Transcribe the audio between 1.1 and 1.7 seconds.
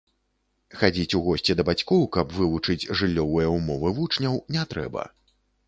у госці да